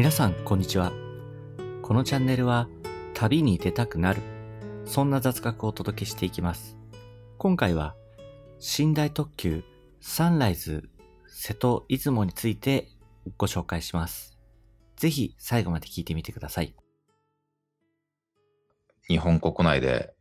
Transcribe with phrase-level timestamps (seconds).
[0.00, 0.94] 皆さん、こんにちは。
[1.82, 2.70] このチャンネルは、
[3.12, 4.22] 旅に出たくなる、
[4.86, 6.78] そんな雑学をお届けしていきます。
[7.36, 7.94] 今回は、
[8.78, 9.62] 寝台特急
[10.00, 10.88] サンライズ
[11.26, 12.88] 瀬戸出雲について
[13.36, 14.38] ご紹介します。
[14.96, 16.74] ぜひ最後まで聞いてみてください。
[19.06, 20.14] 日本国内で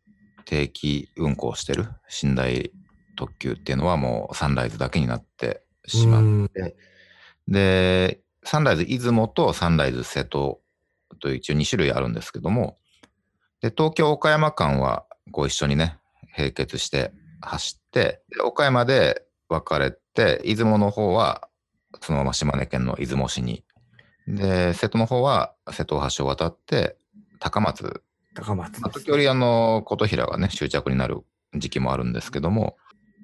[0.43, 1.87] 定期運行してる
[2.21, 2.73] 寝台
[3.15, 6.75] 特急っていうのはもうサンライズだけになってしまって、
[7.47, 10.59] で、サンライズ出雲とサンライズ瀬戸
[11.19, 12.77] という一応2種類あるんですけども、
[13.61, 15.97] で、東京岡山間はこう一緒にね、
[16.37, 17.11] 並結して
[17.41, 21.49] 走って、で岡山で分かれて、出雲の方は
[22.01, 23.63] そのまま島根県の出雲市に、
[24.27, 26.95] で、瀬戸の方は瀬戸大橋を渡って
[27.39, 28.03] 高松。
[28.35, 31.23] 高松まあ、時折、あの、琴平がね、終着になる
[31.55, 32.77] 時期もあるんですけども、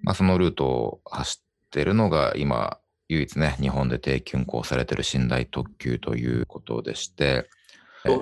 [0.03, 7.47] まあ、そのルートを走ってるのが、今、唯一ね、日本で定期運行されてる寝台特急ということでして、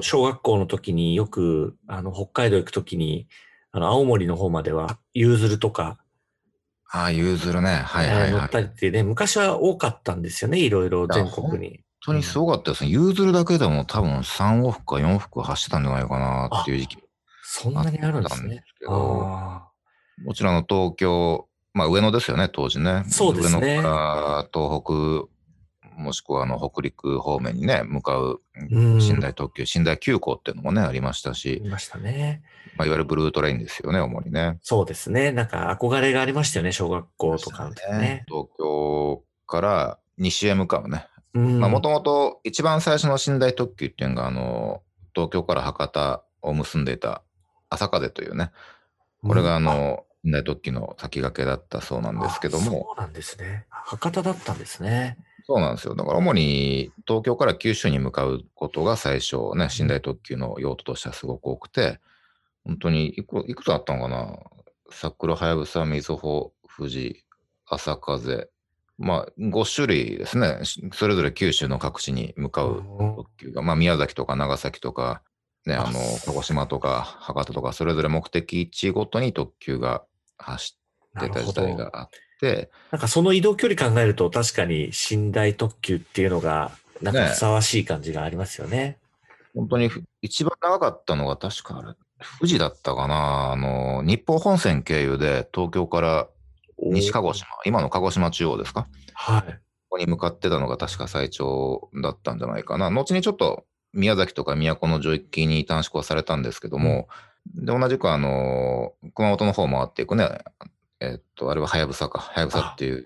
[0.02, 3.28] 小学校の時によく、あの、北海道行く時に、
[3.72, 5.98] あの、青森の方までは、ゆうずるとか、
[6.92, 8.30] ああ、ゆうずるね、はいはいはい。
[8.30, 11.80] えー乗本ったりってね、昔は多かったんですよね、いろいろ全国に。
[12.06, 12.90] 当にすごかったですね。
[12.90, 16.98] ゆうずるだけでも多分3往復か4往復走ってたんじゃないかなっていう時期
[17.44, 18.64] そんなにあるんですね。
[18.86, 23.04] もちろん東京、まあ上野ですよね、当時ね。
[23.08, 25.34] そうですね上野から東北、
[26.00, 32.44] もしくはあの北陸方面にね、向かううん寝台特急、寝台急行っていうのもね、ありましたあ、しい、ましたね。
[32.78, 34.60] まあ、いわゆるブルートレインですよね、主にね。
[34.62, 35.32] そうですね。
[35.32, 38.26] なんか憧れがありましたよね、小学校とかの時ね。
[38.28, 41.08] 東京から西へ向かうね。
[41.34, 44.84] もともと一番最初の寝台特急っていうのが、あの、
[45.16, 47.24] 東京から博多を結んでいた
[47.70, 48.52] 朝風というね、
[49.24, 53.66] これがあの、寝台特急の先駆けだったそうなんですけどあも、そうなんですね。
[53.70, 55.18] 博多だったんですね。
[55.46, 55.96] そうなんですよ。
[55.96, 62.00] だから主に東京から九州に向かうことが最初ね、寝台特急の用途としてはすごく多くて、
[62.64, 64.38] 本当にいくいくつあったのかな
[64.90, 67.26] 桜、はやぶさ、みずほ、富士、
[67.66, 68.50] 朝風。
[68.98, 70.60] まあ、5種類ですね。
[70.64, 75.24] しそれぞれ九州の各地に向かううん特急が、まあ、宮崎とか長崎とか、
[75.66, 80.04] ね、あの、鹿児島とか博多とか、それぞれ目的地ごとに特急が
[80.44, 80.78] 走
[81.18, 82.10] ってた時代があっ
[82.40, 86.72] て、なんかその移動距離考えると確かに寝台特急っていうのが、
[87.02, 88.98] なんかねふさわしい感じがありますよね。
[89.56, 91.94] 本当にふ一番長かったのが確かあれ、
[92.40, 93.52] 富士だったかな。
[93.52, 96.28] あの、日報本線経由で東京から
[96.80, 98.88] 西鹿児島、今の鹿児島中央ですか？
[99.14, 99.52] はい。
[99.90, 102.90] ここに向かってたのが確か最長だったんじゃないかな。
[102.90, 107.08] 後にちょっと宮崎とか都の上域に短縮はされたんですけども、
[107.56, 110.40] で、同じくあの、熊本の方回っていくね、
[111.00, 112.20] えっと、あれははやぶさか。
[112.20, 113.06] はやぶさっていう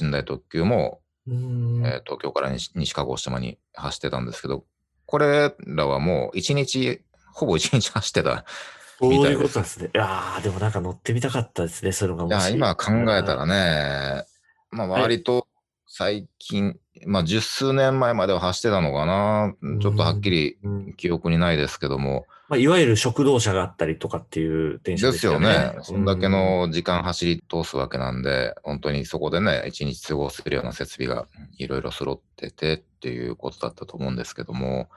[0.00, 4.64] 寝台特急も、えー東京から西西鹿児島に走ってたんですけど、
[5.06, 7.02] これらはもう一日、
[7.32, 8.44] ほぼ一日走ってた。
[8.98, 9.90] そうみたいうことですね。
[9.94, 12.46] いやーでもなんか乗ってみたかったですね、そういうのがもし。
[12.46, 14.24] いや、今考えたらね、
[14.70, 15.47] まあはい割と
[15.88, 19.54] 最近、まあ十数年前までは走ってたのかな。
[19.80, 25.76] ちょっとはっきりうん、記憶にないですけども、まあ、いわゆる食堂車があったりとかっていう電車でですすよよねね。。
[25.82, 31.26] そんだけの時間走り通すわけなんで、本当にそこでね、一日過ごせるような設備が
[31.58, 34.88] いろいろ揃っててっていうことだったと思うんですけども、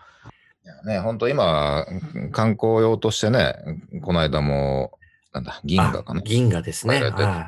[0.86, 1.86] ね、本当今、
[2.32, 3.56] 観光用としてね、
[4.02, 4.98] この間も、
[5.34, 6.20] なんだ、銀河かな。
[6.20, 7.00] あ銀河ですね。
[7.00, 7.48] とか、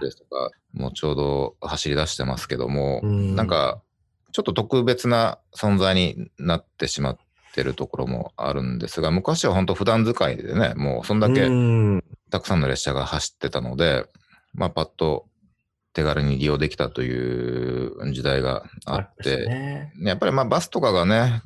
[0.73, 3.81] もうちょうど走り出してますけども、うんなんか、
[4.31, 7.17] ちょっと特別な存在になってしまっ
[7.53, 11.33] てるところもあるんですが、昔は本当普段使いでね、もうそんだい。
[11.33, 14.07] けうんたくさんの列車が走ってたので、
[14.55, 15.27] まあ、パッと
[15.93, 21.43] 手軽に利用できたという時代があって、ねやっぱりまあバスとかがね、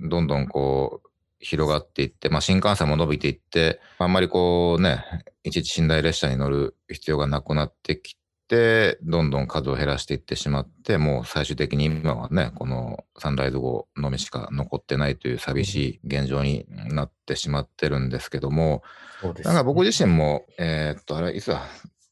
[0.00, 1.08] どんどんこう、
[1.44, 5.04] 広がっていって、まあ、新幹線も伸びていって、あんまりこうね、
[5.44, 8.16] 一日寝台列車に乗る必要がなくなってき
[8.48, 18.82] て、どんどん数を減らしていってしまって、もう最終的に今はね、このサンライズ号のみしか残ってないという寂しい現状になってしまってるんですけども、
[19.20, 21.62] そうですなんか僕自身も、えーっと、あれ、いつだ、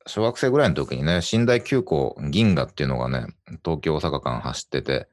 [0.06, 3.26] 小学生ぐらいの時にね、寝台急行銀河っていうのがね、
[3.64, 5.08] 東京大阪間走ってて、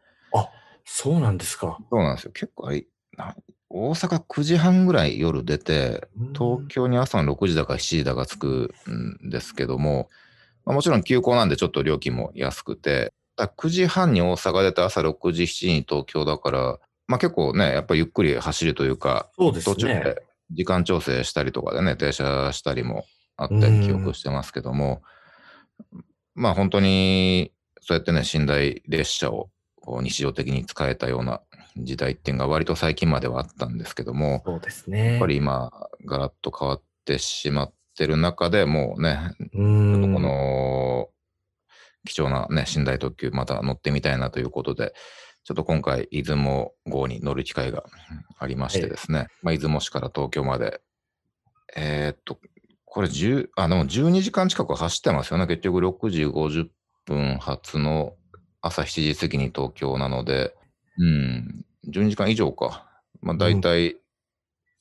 [0.91, 1.77] そうなんですか。
[1.91, 2.31] そうなんですよ。
[2.31, 2.83] 結構あれ、
[3.15, 3.35] な
[3.69, 10.09] 大阪9時半ぐらい夜出て、東京に朝の6時だか7時だか着くんですけども、
[10.65, 19.75] まあ、もちろん急行なんでちょっと料金も安くて、だから9時半に大阪出て朝6時、7時に東京だから、まあ結構ね、やっぱりゆっくり走るというか、そうですね。
[19.75, 23.05] 途中で時間調整したりとかでね、停車したりも
[23.37, 25.03] あったり記憶してますけども、
[26.33, 27.51] まあ本当に、
[27.81, 31.41] そうやってね、寝台列車をこう日常的に使えたような
[31.77, 35.11] 時代っていうのが割と最近まではあったんですけども、そうですね。
[35.11, 35.71] やっぱり今、
[36.05, 41.09] ガラッと変わってしまってる中でもうね、うん、この
[42.05, 44.93] 貴重なね、寝台特急また乗ってみたいなということで、
[45.43, 47.83] ちょっと今回、出雲号に乗る機会が
[48.37, 50.81] ありましてですね、まあ、出雲市から東京まで、
[51.75, 52.39] えーっと、
[52.85, 55.47] これ10、あ、でも12時間近く走ってますよね。
[55.47, 56.67] 結局6時50
[57.05, 58.13] 分発の
[58.61, 60.55] 朝7時過ぎに東京なので、
[60.99, 62.85] うん、12時間以上か。
[63.21, 63.97] まあ、大体、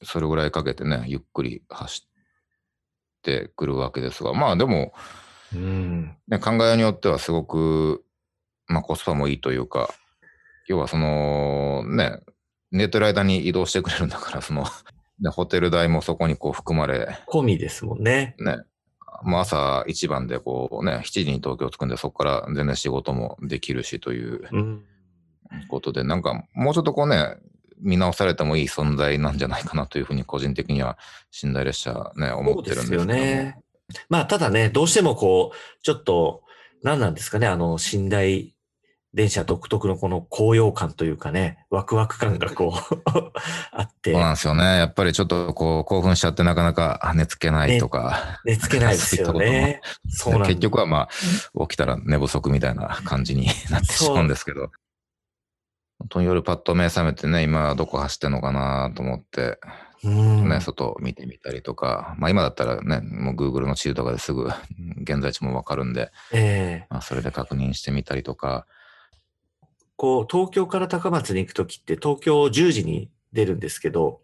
[0.03, 4.93] それぐらいかけてね、ゆっくり走ってくるわけですが、まあでも、
[5.55, 6.17] うん。
[6.29, 8.05] ね、考えによってはすごく、
[8.67, 9.89] まあ、コスパもいいというか、
[10.67, 12.21] 要はその、ね、
[12.71, 14.65] 寝てる間に移動してくれるんだから、その、
[15.21, 18.37] ね、ホテル代もそこにこう含まれ、込みですもんね。
[18.39, 18.59] ね、
[19.23, 24.85] もう朝一番でこうね、7時に東京着くんで、そこから全然仕事もできるしといううん。
[25.69, 27.37] ことで、なんかもうちょっとこうね、
[27.81, 30.99] 見直されてもいい存在なんじゃないかなというふうに個人的には
[31.43, 33.59] 寝台列車ね、思ってるんですよね。
[34.09, 36.43] まあ、ただね、どうしてもこう、ちょっと、
[36.83, 38.55] 何なんですかね、あの、寝台
[39.15, 43.33] 電車独特のこの高揚感というかね、ワクワク感がこう、
[43.73, 44.65] あってそう、なんですよね。
[44.65, 49.81] やっぱりちょっとこう興奮しちゃってなかなか寝つけないとか、寝つけないですよね。
[50.11, 54.71] そうなん結局はまあ、起きたら寝不足みたいな感じになってしまうんですけど。
[55.99, 59.59] 本当に夜パッと目覚めてね、今どこ走ってんのかなと思って、
[60.05, 60.49] うん。
[60.49, 64.49] ね、外見てみたりとか、まあ今だったらね、もう Google の地図とかですぐ
[65.03, 66.87] 現在地もわかるんで、ええ。
[66.89, 68.67] まあそれで確認してみたりとか、
[69.97, 74.21] こう、東京から高松に行くときって、東京10時に出るんですけど、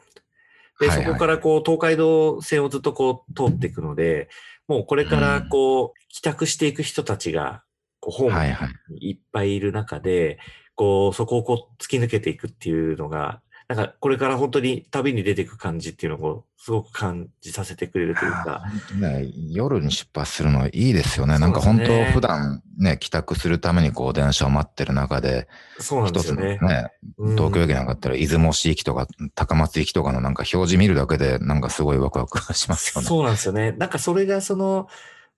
[0.79, 4.29] で、そこからこう、東海道線をずっとこう、通っていくので、
[4.69, 7.65] もうこれからこう、帰宅していく人たちが、
[7.99, 8.69] こう、ホーム。
[8.88, 10.38] にいっぱいいる中で、
[10.75, 18.62] こう、そこをこう、突き抜けていくっていうのが、なんか、これから本当に旅に出ていく感じっていうのを、すごく感じさせてくれるというか、
[18.99, 21.38] ね、夜に出発するのはいいですよね。
[21.38, 25.47] なんか本当普段ね、帰宅するためにこう電車を待ってる中で、
[25.79, 33.09] そうなんで一つのすよねね。、うん東京駅なんかだったら出雲市駅とか高松駅とかのなんか表示見るだけでなんかすごいワクワクしますよね。
[33.09, 33.73] そうなんですよね。
[33.73, 34.88] なんかそれがその、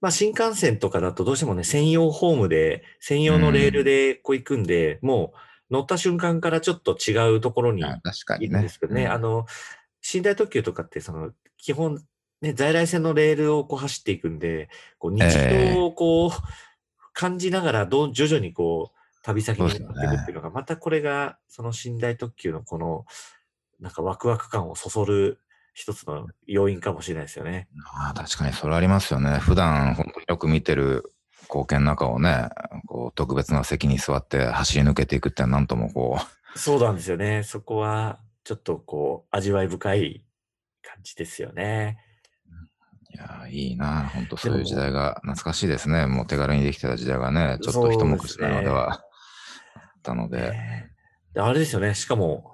[0.01, 5.33] まあ新幹線とかだとどうしてもね、専用ホームで、専用のレールでこう行くんで、も
[5.71, 8.63] う乗った瞬間からちょっと違うところにあ確かいるん。
[8.63, 9.13] ですけどね、うん。
[9.13, 9.47] あの、
[10.15, 12.03] 寝台特急とかってその、基本、
[12.43, 16.31] ね、在来線のレールをこう走っていくんで、こう日常をこう、
[17.13, 23.07] 感じながらどう徐々にこう、旅先に向かっていくっていうのが、またこれが、その寝台特急のこの、
[23.81, 25.41] なんかワクワク感をそそる
[25.77, 27.69] 一つの要因かもしれないですよね。
[28.01, 29.37] あ確かにそれありますよね。
[29.39, 31.13] 普段本当によく見てる
[31.43, 32.49] 光景の中をね、
[32.87, 36.19] こう特別な席に座って走り抜けていくってなんともこ
[36.55, 37.43] う、そうなんですよね。
[37.43, 40.25] そこは、ちょっとこう、味わい深い
[40.83, 41.99] 感じですよね。
[43.15, 46.07] いやーいいな本当そういう時代が懐かしいですね。
[46.07, 49.01] もう手軽にできてた時代がね、ちょっと一目置したのではあっ
[50.03, 50.53] たので。
[50.53, 50.91] ね
[51.35, 51.95] であれですよね。
[51.95, 52.51] しかも、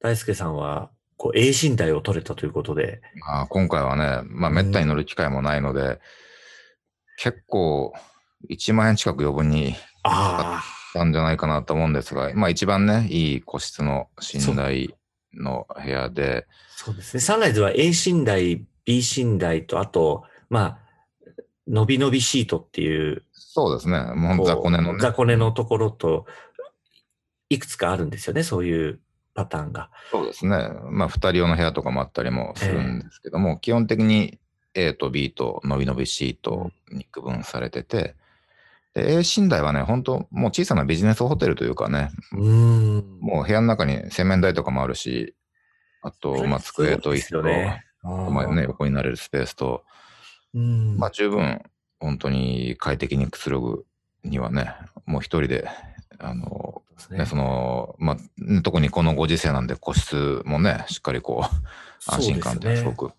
[0.00, 0.90] 大輔さんは、
[1.22, 6.00] こう、A 寝台を取れたということで、まあ、今回はね、まあ、めったに乗る機会もないので、
[7.16, 7.94] 結構、
[8.50, 14.96] 1万円近く余分にあたんじゃないかなと思うんですが、まあ、一番ね、いい個室の寝台
[15.32, 17.20] の部屋で、そうですね。
[17.20, 20.78] サンライズは A 寝台、B 寝台と、あと、まあ、
[21.68, 24.98] 伸び伸びシートっていう、そうですね、もう雑魚寝のね。
[24.98, 26.26] 雑魚寝のところと、
[27.48, 28.42] いくつかあるんですよね。
[28.42, 29.01] そういう
[29.34, 29.90] パターンが。
[30.10, 30.68] そうですね。
[30.90, 34.38] まあ、二人用の部屋とかもあったりもするんですけども、基本的に
[34.74, 38.14] A と B と伸び伸び C とに区分されてて、
[38.94, 43.18] で、A 寝台はね、本当もう小さなビジネスホテルというかね、うーん。
[43.20, 45.34] もう部屋の中に洗面台とかもあるし、
[46.02, 47.84] あと、まあ、机と椅子と、ね。
[48.02, 49.84] まあね、横になれるスペースと、
[50.54, 50.98] うん。
[50.98, 51.62] まあ、十分、
[52.00, 53.86] 本当に快適にくつろぐ
[54.24, 54.74] にはね、
[55.06, 55.68] もう一人で、
[56.18, 57.18] あの、ね。
[57.18, 61.56] ね、その、まあ、ね特にこのご時世なんで個室もね、しっかりこう、
[62.10, 63.12] 安心感ってすごく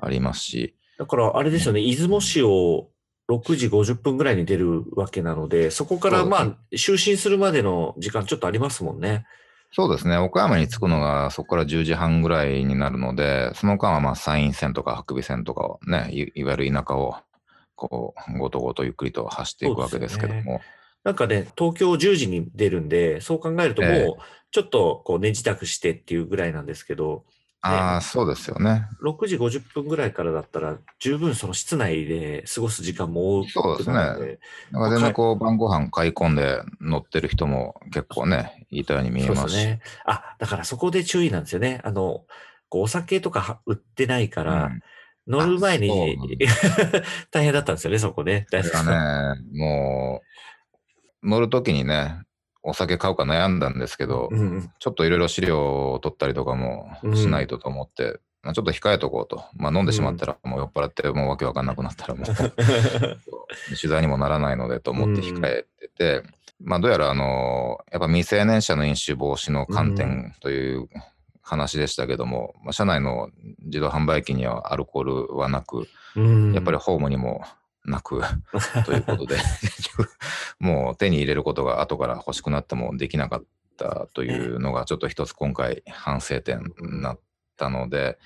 [0.00, 2.88] ありますし、だから、あれですよね、出雲市を
[3.28, 9.26] 6時50分ぐらいに出るわけなので、そこからまあ、就寝するまでの時間ちょっとありますもんね。
[9.72, 17.16] そうですね、岡山に着くのがそこから10時半ぐらいになるので、その間はまあ山陰線とか白尾線とかをね、いいわゆる田舎を、
[17.74, 20.60] こう、ごとごとゆっくりと走っていくわけですけども、
[21.04, 24.16] なんかね、東京10時に出るんで、そう考えるともうええ、
[24.50, 27.24] ちょっとこう寝支度してっていうぐらいなんですけど、
[27.66, 28.86] ああ、そうですよね。
[29.02, 39.52] 6時50分ぐらいからだったら、十分その室内で過ごす時間も多くなるので、なんか全然こう、晩ご飯買い込んで乗ってる人も結構ね、いたように見えそうますし。
[39.54, 39.80] ですね。
[40.04, 41.80] あ、だからそこで注意なんですよね。
[41.84, 42.26] あの、
[42.68, 44.80] こうお酒とかは売ってないから、うん
[45.26, 46.18] 乗る前に
[47.32, 48.46] 大変だったんですよね、そこね。
[48.50, 50.26] それがね、もう、
[51.24, 52.22] 乗るときにね、
[52.62, 54.70] お酒買うか悩んだんですけど、うんうん。
[54.78, 59.44] ちょっといろいろ資料を取ったりとかもしないとと思って、まあちょっと控えとこうと。
[59.56, 62.26] まあ飲んでしまったらもう酔っ払ってもうわけわかんなくなったらもう
[63.76, 66.22] 取材にもならないのでと思って控えてて、
[66.60, 70.88] まあどうやらあの、やっぱ未成年者の飲酒防止の観点という
[71.42, 73.28] 話でしたけども、まあ車内の
[73.60, 76.54] 自動販売機にはアルコールはなく、うん。
[76.54, 77.42] やっぱりホームにも
[77.84, 78.22] なく、
[78.84, 79.36] ということで、
[80.58, 83.44] もう手に入れることが後から欲しくなってもできなかっ
[83.76, 87.20] たというのが、ちょっと一つ今回反省点になっ
[87.56, 88.18] たので、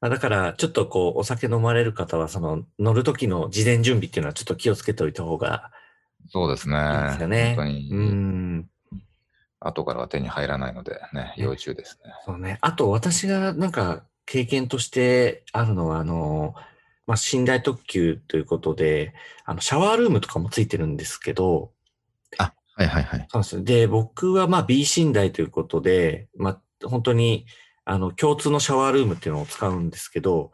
[0.00, 5.70] まあだから、ちょっとこう、お酒飲まれる方は、その、乗る時の事前準備っていうのはちょっと気をつけておいた方が
[6.28, 6.76] そうですね。
[6.76, 7.54] いいですよね。
[7.56, 8.70] 本当に、うん。
[9.60, 12.12] 後からは手に入らないのでね、要注意ですね。
[12.24, 12.58] そうね。
[12.60, 16.54] あと、私がなんか経験としてあるのは、あの、
[17.06, 21.72] まあ、寝台特急ということで、あの、シャワールームとかもついてるんですけど、
[22.76, 23.26] はいはいはい。
[23.30, 23.62] そうですね。
[23.64, 27.46] で、僕はまあ B 寝台ということで、まあ、本当に、
[27.86, 30.52] あの、共通のシャワールームっていうのを使うんですけど、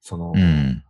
[0.00, 0.84] その、うん。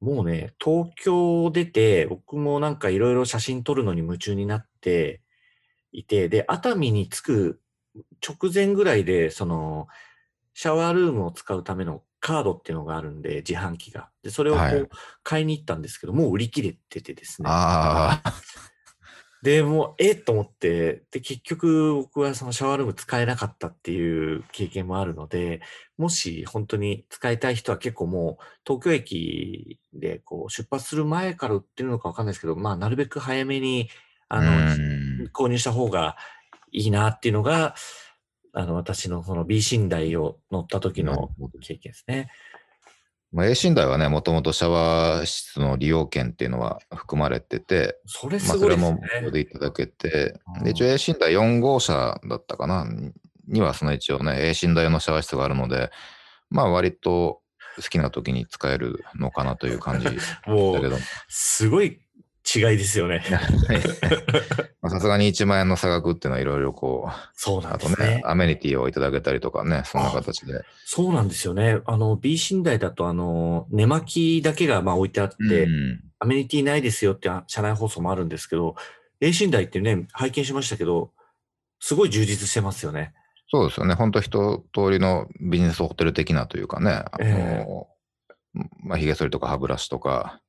[0.00, 5.20] もうね、東京出て、僕もなんかいろいろ写真撮るのに夢中になって
[5.92, 7.60] いて、で、熱海に着く
[8.26, 9.88] 直前ぐらいで、その、
[10.54, 14.08] シャワールームを使うためのカードっていうのがあるんで、自販機が。
[14.22, 14.88] で、それをこはいう
[15.24, 17.48] 買いに行ったんですけど、もう売り切れててですね。
[17.50, 18.32] ああ、
[19.42, 20.22] で、もう、えっ？
[20.22, 25.62] と思って、で、結局僕はそのシャワールーム使えなかったっていう経験もあるので、
[25.98, 33.90] もし本当に使いたい人は結構もう東京駅でこう出発する前から売ってるのかわかんないですけど、まあなるべく早めに、
[34.28, 36.16] あの、うん購入した方が
[36.70, 37.74] いいなっていうのが、
[38.52, 41.30] あの、私のその B 寝台を乗った時の
[41.60, 42.30] 経験ですね。
[43.32, 48.92] まあ、A 寝台はね、もともとシャワー室の利用券っていうのは含まれてて、それますあ、それごいですね。
[48.92, 52.86] も無料でいただけて一応 A 寝台4号車だったかな、
[53.48, 55.90] にはその一応ね、A 寝台用のシャワー室があるので、
[56.50, 57.40] まあ割と
[57.76, 60.12] 好きな時に使えるのかなという感じだ
[60.46, 62.01] もう、けど、すごい
[62.44, 63.22] 違いですよね。
[64.82, 68.22] まあさすがに1万円の差額っていうのはいろいろこう、そうなんあとですねね、。
[68.24, 70.62] アメニティをいただけたりとかね、そんな形で。
[70.84, 71.80] そうなんですよね。
[71.86, 78.76] あの、B 寝台だと、あの、寝巻きだけがまあ置いてあって、うんアメニティないですよってあ車内放送もあるんですけど、
[79.20, 81.10] A 寝台ってね、拝見しましたけど、
[81.80, 83.12] すごい充実してますよね。
[83.50, 83.94] そうですよね。
[83.94, 87.88] 本当一通りのビジネスホテル的なというかね、あえの、
[88.84, 90.40] まあ、髭剃りとか歯ブラシとか、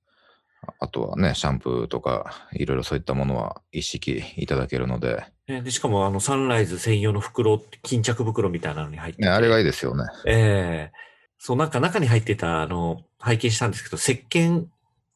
[0.79, 9.23] あとはね、シャンプーとか、いろいろそういったものは一式いただけるので、ねでしかも、あの、サンライズ専用の袋、巾着袋みたいなのに入ってて。
[9.23, 9.63] ね、あれがいい。
[9.63, 10.05] いですよね。
[10.25, 14.65] ええそう、なんか中に入ってた、あの、拝見したんですけど、石鹸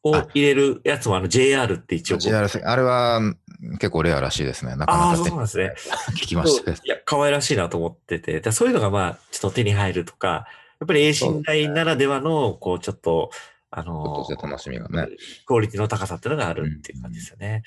[0.02, 2.18] を入れるやつも、あの、JR って一応。
[2.18, 3.20] JR あれは
[3.80, 4.76] 結構レアらしいですね。
[4.76, 5.74] なかああ、なかそうなんですね。
[6.12, 6.70] 聞きました。
[6.70, 10.46] いや、可愛らしいなと思ってて、でそういうのがまあ、ちょっと手に入るとか、
[10.80, 13.30] やっぱり A 寝台ならではの、こう、ちょっと、
[13.70, 15.08] あのした楽しみがね。
[15.46, 17.62] クオリティの高さっていうのがあるっていう感じですよね。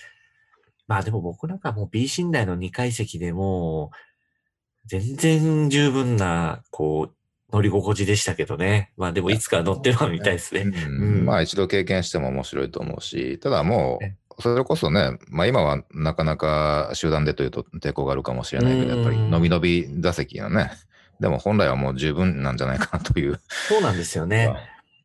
[0.88, 7.16] まあでも僕なんかもう B 寝台の2階席でもう、全然十分な、こう、
[7.54, 8.92] 乗り心地でしたけどね。
[8.98, 10.62] まあでもいつか乗ってるのみたいですね。
[10.62, 20.72] うんうんまあ一度経験しても面白いと思うし、ただもえう、それこそね、まあ今はなかなか集団でというと抵抗があるかもしれないけど、やっぱりうん伸び伸び座席のね、
[21.20, 24.50] でも本来はもう十分なんじゃないかなというそうなんですよね。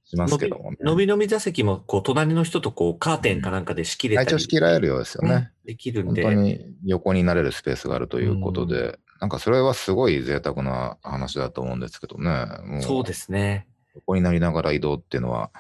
[0.07, 0.79] しますけどもね。
[0.81, 4.27] 伸び伸び座席も、こう、隣の人とこう、カーテンかなんかで仕切れたり。
[4.29, 5.51] 一応仕切られるようですよね。
[5.65, 6.23] できるんで。
[6.23, 12.47] 本当に横になれるスペースがあるということで、なんかそれはすごい贅沢な話だと思うんですけどね。
[12.65, 13.67] もそうですね。
[13.95, 15.51] 横になりながら移動っていうのは、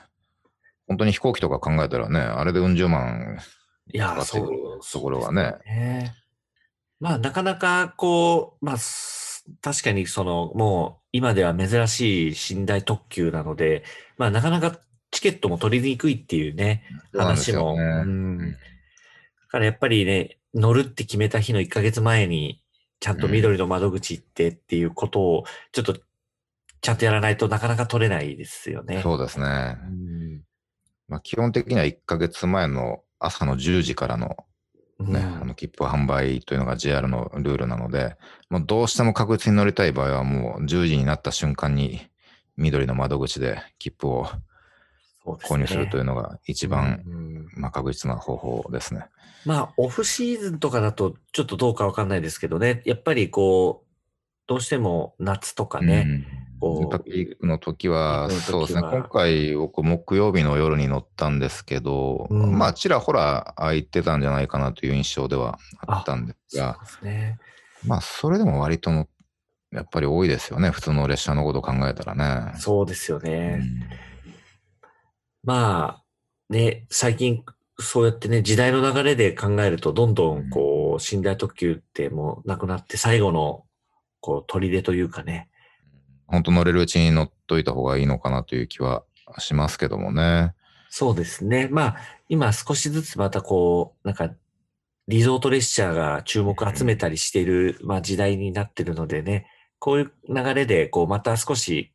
[0.87, 3.39] 本当に飛行機とか考えたらね、あれでうん十万
[3.93, 4.59] いやー、かかってくる
[4.93, 6.15] ところがね
[7.01, 13.85] まあ、なかなか、こう、まあ、す確かにその、もう、今では珍しい寝台特急なので、
[14.19, 14.79] まあ、なかなか
[15.11, 17.77] チケットも取りにくいっていうね、話も。
[17.77, 18.53] よねうん。
[18.53, 18.59] だ
[19.49, 22.63] からやっぱりね、乗るって決めた日の1ヶ月前に、
[23.01, 25.97] ちゃんと緑の窓口行ってっていうことを、ちょっと、
[26.81, 29.01] ちゃんとやらないとなかなか取れないですよね。
[29.03, 29.77] そうですね。
[29.83, 30.43] うん
[31.09, 34.37] まあ、基本的には1ヶ月前の朝の10時からの
[35.01, 35.43] ね、うん。
[35.43, 38.17] あの切符販売というのが JR のルールなので、
[38.51, 42.09] もうどうしても確実に乗りたい場合はもう10時になった瞬間に
[42.57, 44.29] 緑の窓口で切符を
[45.25, 47.47] 購入するというのが一番、うん。
[47.55, 49.07] まあ、確実な方法ですね。
[49.45, 53.87] まあ、オフシーズンとかだと、ちょっとどうかわかんないですけどね、やっぱりこう、
[54.47, 67.39] どうしても夏とかね、うんこうピークの時は、そうですね、今回、僕、木曜日の夜に乗ったんですけど、うんまあ、ちらほら空いてたんじゃないかなという印象ではあったんですが、ですね。
[67.87, 69.07] まあ、それでも割との、
[69.73, 72.59] やっぱり多いですよね、普通の列車のことを考えたらね。
[72.59, 73.57] そうですようね。
[73.57, 73.63] ん
[75.45, 77.45] まあ、ね、最近、
[77.79, 83.65] そうやってね、時代の流れで考えると、どんどん、こう、寝台特急ってもうなくなって、最後の、
[84.21, 85.49] こう、砦というかね。
[86.27, 89.05] 本当乗れるうちに乗っといた方がいいのかなという気は
[89.39, 90.55] しますけどもね。
[90.89, 91.69] そうですね。
[91.71, 91.97] まあ、
[92.29, 94.31] 今少しずつまたこう、なんか、
[95.09, 99.47] リゾート列車が注目集めたりしている、まあ時代になってるのでね、
[99.79, 101.93] こういう流れで、こう、また少し、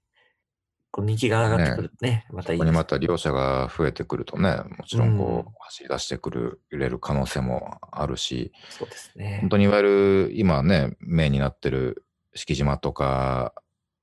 [0.91, 9.49] こう人気が上がってくるとね、またいいここにまた利用者が増えてくるとね、もちろんこう、うん走り出してくる、入れる可能性もあるし、そうですね本。
[9.51, 13.53] 当にいわゆる今ね、メインになってる敷島とか、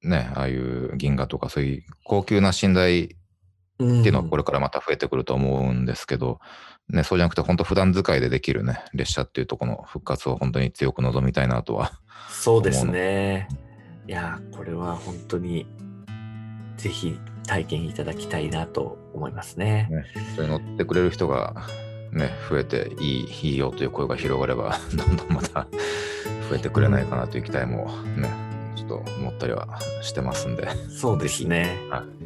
[0.02, 3.08] ね、ああいう銀河とかそういう高級な寝台っ
[3.78, 6.40] ていうのはこれからまた増えてくると思うんですけど、
[6.88, 11.92] ね、そうじゃなくて本当普段使いでできるね、列車っていうところの復活を本当に強く望みたいなとは。
[12.30, 13.48] そうですね。
[14.06, 15.66] いやー、これは本当に、
[16.76, 19.88] ぜひ体験いただきたいなと思いますね。
[19.90, 21.66] ね、それに乗ってくれる人が
[22.12, 25.66] ね、増えていい、いいよという声が広がれば、 どんどんまた
[26.48, 28.47] 増えてくれないかなという期待もね、
[29.18, 30.68] 思ったりはしてますんで。
[30.90, 31.76] そうですね。
[31.90, 32.17] はい